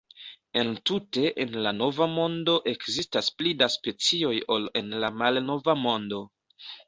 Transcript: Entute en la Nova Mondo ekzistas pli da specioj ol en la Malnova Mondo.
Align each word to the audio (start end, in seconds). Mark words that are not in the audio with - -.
Entute 0.59 1.25
en 1.43 1.51
la 1.65 1.73
Nova 1.81 2.07
Mondo 2.13 2.55
ekzistas 2.71 3.29
pli 3.41 3.53
da 3.59 3.69
specioj 3.75 4.33
ol 4.57 4.67
en 4.83 4.89
la 5.05 5.13
Malnova 5.21 5.77
Mondo. 5.85 6.23